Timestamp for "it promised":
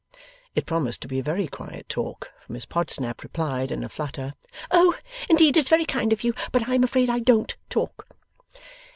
0.55-1.01